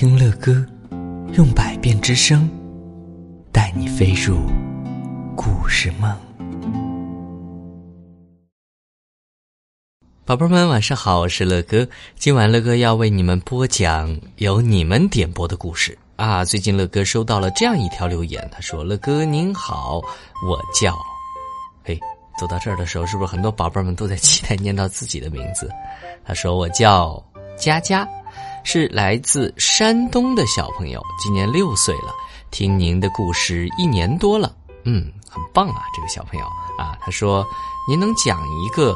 [0.00, 0.64] 听乐歌，
[1.32, 2.48] 用百变之声，
[3.50, 4.38] 带你飞入
[5.34, 6.16] 故事梦。
[10.24, 11.84] 宝贝们，晚上好，我是乐哥。
[12.14, 16.44] 今晚乐哥要为你们播讲由你们点播的故事啊。
[16.44, 20.00] 最近乐哥收到了这样一条留言，他说：“乐哥您好，
[20.48, 20.96] 我叫……
[21.82, 21.98] 嘿，
[22.38, 25.68] 走到这儿的时候，是不是很多宝贝们都在期待念到自己的名字？”
[26.24, 27.20] 他说：“我叫
[27.58, 28.08] 佳佳。”
[28.70, 32.12] 是来自山东的小朋友，今年六岁了，
[32.50, 36.44] 听您的故事一年多了，嗯，很棒啊，这个小朋友
[36.76, 37.42] 啊，他说，
[37.88, 38.94] 您能讲一个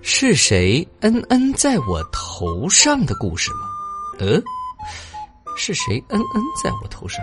[0.00, 3.68] 是谁恩恩在我头上的故事吗？
[4.18, 4.40] 呃，
[5.58, 7.22] 是谁恩恩在我头上？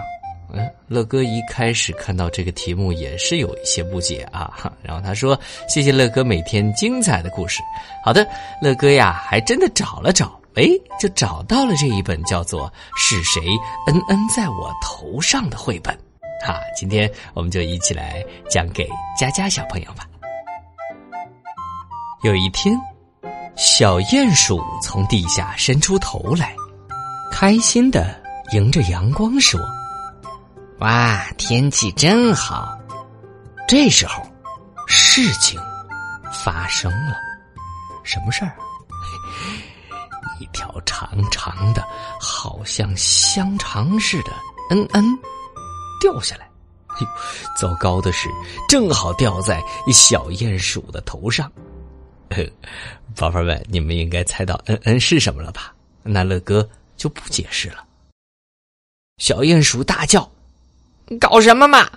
[0.54, 5.36] 嗯，乐哥一开始看到这个题目也是有一些不解啊，然后他说，
[5.68, 7.64] 谢谢乐哥每天精彩的故事。
[8.06, 8.24] 好的，
[8.62, 10.39] 乐哥呀，还真的找了找。
[10.60, 10.66] 哎，
[11.00, 12.68] 就找到了这一本叫做
[12.98, 13.42] 《是谁
[13.88, 15.98] 恩恩在我头上》的绘本，
[16.46, 20.06] 哈，今天我们就一起来讲给佳佳小朋友吧。
[22.24, 22.78] 有一天，
[23.56, 26.54] 小鼹鼠从地下伸出头来，
[27.32, 29.58] 开心的迎着阳光说
[30.80, 32.78] ：“哇，天气真好！”
[33.66, 34.22] 这时候，
[34.88, 35.58] 事情
[36.34, 37.16] 发生了，
[38.04, 38.52] 什么事儿？
[40.40, 41.84] 一条长长的，
[42.20, 44.32] 好像香肠似的，
[44.72, 45.18] 嗯嗯，
[46.02, 46.48] 掉下来。
[47.56, 48.28] 糟糕的是，
[48.68, 51.50] 正好掉在小鼹鼠的头上。
[53.16, 55.74] 宝贝们，你们应该猜到嗯嗯是什么了吧？
[56.04, 57.86] 那乐哥就不解释了。
[59.18, 60.30] 小鼹鼠大叫
[61.20, 61.90] ：“搞什么嘛？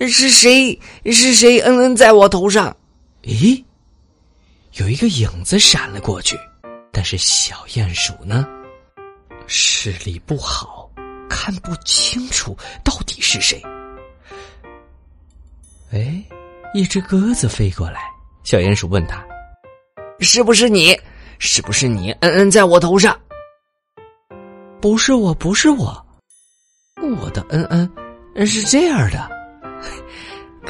[0.00, 0.78] 是谁？
[1.06, 1.60] 是谁？
[1.60, 2.76] 嗯嗯，在我头上？”
[3.22, 3.62] 咦，
[4.74, 6.38] 有一个影子闪了过去。
[7.00, 8.46] 但是小鼹鼠呢，
[9.46, 10.90] 视力不好，
[11.30, 13.58] 看不清楚到底是谁。
[15.94, 16.22] 哎，
[16.74, 18.02] 一只鸽子飞过来，
[18.44, 19.24] 小鼹鼠问他
[20.20, 20.94] ：“是不是你？
[21.38, 22.10] 是不是你？
[22.20, 23.18] 嗯嗯，在我头上
[24.78, 26.06] ？”“不是我，不是我，
[27.18, 29.26] 我的嗯嗯是这样的。”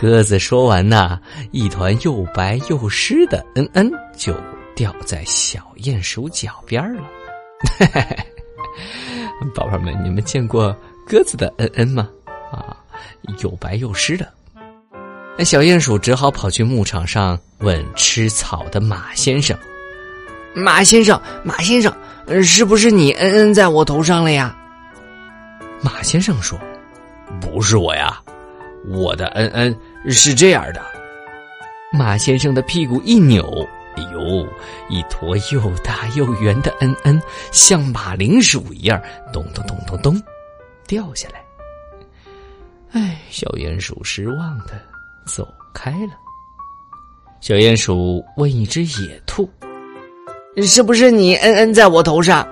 [0.01, 4.33] 鸽子说完呢，一团又白又湿的嗯嗯就。
[4.81, 7.03] 掉在小鼹鼠脚边了，
[9.55, 10.75] 宝贝们，你们见过
[11.07, 12.09] 鸽子的嗯嗯吗？
[12.51, 12.75] 啊，
[13.43, 14.27] 又白又湿的。
[15.37, 19.55] 那小鼹鼠只好跑去牧场上问吃草的马先生
[20.57, 21.95] ：“马先生，马先生，
[22.43, 24.57] 是不是你嗯嗯在我头上了呀？”
[25.85, 26.59] 马先生说
[27.39, 28.19] ：“不是我呀，
[28.89, 29.77] 我的嗯嗯
[30.11, 30.81] 是这样的。”
[31.93, 33.69] 马先生的屁股一扭。
[33.97, 34.47] 哎呦，
[34.89, 37.21] 一坨又大又圆的恩恩，
[37.51, 39.01] 像马铃薯一样，
[39.33, 40.23] 咚咚咚咚咚，
[40.87, 41.45] 掉下来。
[42.93, 44.81] 哎，小鼹鼠失望的
[45.27, 46.13] 走开了。
[47.41, 49.49] 小鼹鼠问一只野兔
[50.63, 52.47] ：“是不是你恩恩在我头上？”“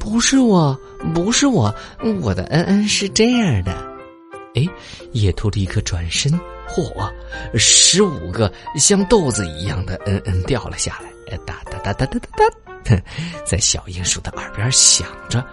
[0.00, 0.78] 不是我，
[1.14, 1.74] 不是我，
[2.22, 3.72] 我的恩恩是这样的。”
[4.54, 4.66] 哎，
[5.12, 6.32] 野兔立刻转身。
[6.68, 7.12] 嚯！
[7.54, 12.44] 十五个像豆子一样的嗯嗯掉了下来，哒哒哒哒哒哒
[12.84, 13.02] 哒，
[13.44, 15.44] 在小鼹鼠的耳边响着。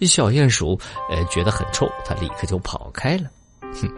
[0.00, 0.78] 小鼹鼠
[1.10, 3.30] 呃觉得很臭，它立刻就跑开了。
[3.60, 3.90] 哼！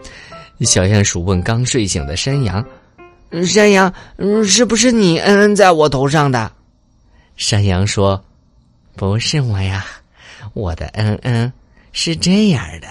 [0.60, 2.64] 小鼹鼠问刚睡醒的山羊
[3.46, 3.92] ：“山羊，
[4.44, 6.52] 是不是你嗯嗯在我头上的？”
[7.36, 8.22] 山羊说
[8.96, 9.84] ：“不是我呀，
[10.52, 11.52] 我的嗯嗯
[11.92, 12.86] 是这样的。”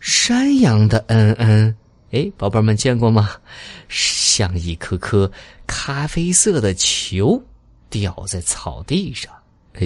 [0.00, 1.76] 山羊的嗯嗯。
[2.12, 3.30] 哎，宝贝们见过吗？
[3.88, 5.30] 像一颗颗
[5.66, 7.40] 咖啡色的球
[7.88, 9.32] 掉在草地上。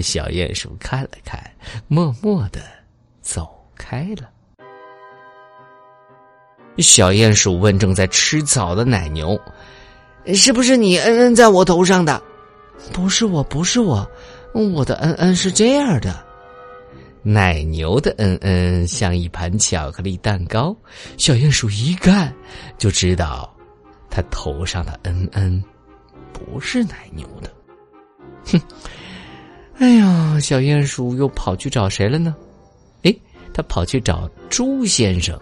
[0.01, 1.39] 小鼹鼠看了看，
[1.87, 2.61] 默默的
[3.21, 4.29] 走开了。
[6.79, 9.39] 小鼹鼠问正在吃草的奶牛
[10.33, 12.21] ：“是不是你恩恩在我头上的
[12.91, 14.05] ？”“不是我，不是我，
[14.51, 16.25] 我的恩恩是这样的。”
[17.27, 20.75] 奶牛的嗯嗯像一盘巧克力蛋糕，
[21.17, 22.31] 小鼹鼠一看
[22.77, 23.51] 就知道，
[24.11, 25.63] 它头上的嗯嗯
[26.31, 27.51] 不是奶牛的。
[28.45, 28.61] 哼！
[29.79, 32.35] 哎呀，小鼹鼠又跑去找谁了呢？
[33.01, 33.15] 哎，
[33.51, 35.35] 他跑去找猪先生。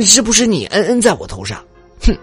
[0.00, 1.60] 是不是你嗯嗯在我头上？
[2.00, 2.16] 哼！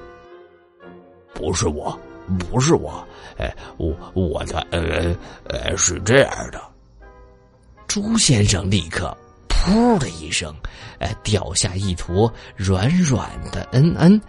[1.34, 2.00] 不是我，
[2.40, 3.06] 不是我，
[3.38, 5.18] 哎，我我的嗯嗯
[5.50, 6.62] 呃是这样的。
[7.95, 10.53] 猪先生立刻“噗”的一声，
[11.00, 14.21] 哎，掉下一坨软软的嗯嗯。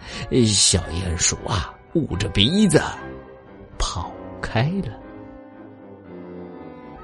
[0.45, 2.81] 小鼹鼠啊，捂着鼻子
[3.77, 4.09] 跑
[4.41, 4.97] 开了。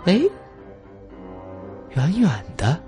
[0.06, 0.22] 哎，
[1.96, 2.82] 远远的，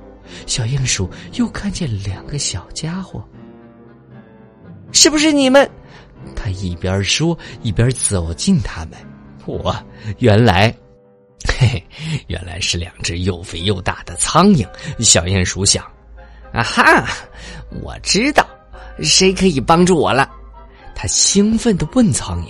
[0.48, 3.22] 小鼹鼠又看见两个小家伙。
[4.94, 5.70] 是不是你们？
[6.34, 8.92] 他一边说一边走近他们。
[9.46, 9.76] 我
[10.20, 10.74] 原来，
[12.28, 14.68] 原来是两只又肥又大的苍蝇。
[15.00, 15.84] 小鼹鼠想：
[16.54, 17.06] 啊哈，
[17.82, 18.46] 我知道
[19.02, 20.30] 谁可以帮助我了。
[20.96, 22.50] 他兴奋的问苍蝇：“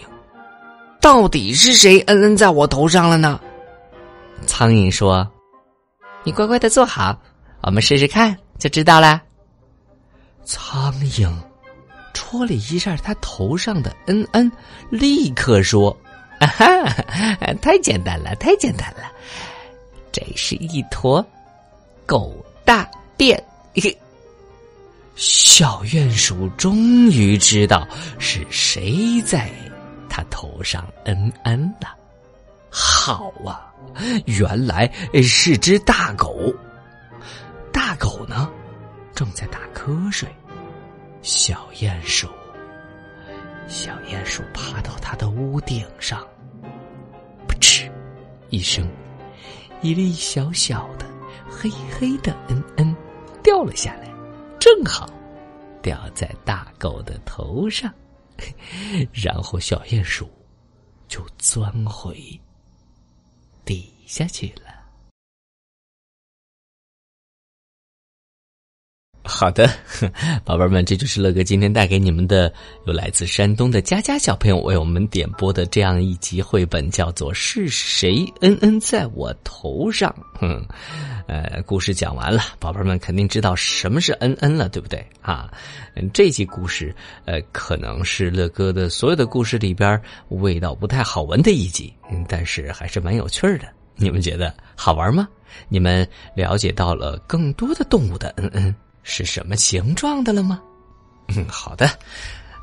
[1.01, 3.39] 到底是谁嗯嗯在我头上了呢？”
[4.45, 5.27] 苍蝇说
[6.23, 7.19] ：“你乖乖的坐好，
[7.61, 9.21] 我们试试看就知道了。”
[10.45, 11.27] 苍蝇
[12.13, 14.51] 戳了一下他头上的嗯嗯，
[14.91, 15.89] 立刻说
[16.39, 16.65] ：“啊哈，
[17.61, 19.11] 太简单了，太简单了，
[20.15, 21.25] 这是一坨
[22.05, 22.33] 狗
[22.63, 23.37] 大便。”
[25.17, 27.85] 小鼹鼠终于知道
[28.17, 29.49] 是谁在
[30.09, 31.93] 他头上嗯嗯了。
[32.69, 33.73] 好啊，
[34.25, 34.89] 原来
[35.21, 36.53] 是只大狗。
[37.73, 38.49] 大狗呢，
[39.13, 40.29] 正在打瞌睡。
[41.21, 42.29] 小鼹鼠，
[43.67, 46.25] 小鼹鼠爬到它的屋顶上，
[47.47, 47.91] 噗嗤
[48.49, 48.87] 一声，
[49.81, 51.05] 一粒小小的、
[51.49, 52.95] 黑黑的嗯嗯
[53.43, 54.13] 掉了下来。
[54.59, 55.07] 正好
[55.81, 57.93] 掉在大狗的头上，
[59.13, 60.27] 然后小鼹鼠
[61.07, 62.17] 就钻回
[63.63, 64.74] 底下去了。
[69.27, 69.67] 好的，
[70.45, 72.53] 宝贝们，这就是乐哥今天带给你们的，
[72.85, 80.13] 有来自山东的佳佳小朋友为我们点播的这样一集绘本，叫做《是谁嗯嗯在我头上》。
[80.39, 80.63] 哼，
[81.27, 85.51] 呃，故事讲完了，宝贝们肯定知道什么是嗯嗯了，对不对啊？
[86.13, 86.95] 这集故事，
[87.25, 89.99] 呃，可能是乐哥的所有的故事里边
[90.29, 91.91] 味道不太好闻的一集，
[92.29, 93.67] 但是还是蛮有趣的。
[93.95, 95.27] 你们觉得好玩吗？
[95.67, 98.75] 你们了解到了更多的动物的嗯嗯。
[99.05, 100.61] 是什么形状的了吗？
[101.29, 101.89] 嗯，好的，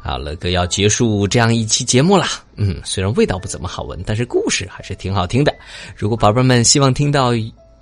[0.03, 2.27] 好，乐哥要结束这样一期节目了。
[2.57, 5.55] 嗯，虽然味道不怎么好闻，但是故事还是挺好听的。
[5.97, 7.33] 如果宝贝们希望听到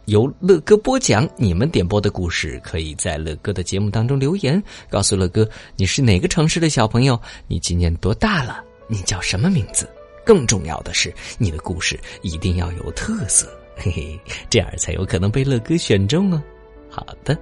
[0.07, 9.89] 由乐哥播讲你们点播的故事，可以在乐哥的节目当中留言，告诉乐哥你是哪个城市的小朋友，你今年多大了，你叫什么名字？
[10.25, 13.47] 更重要的是，你的故事一定要有特色，
[13.77, 16.43] 嘿嘿，这样才有可能被乐哥选中哦。
[16.91, 17.37] 好的。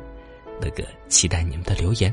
[0.61, 2.13] 那个期待你们的留言。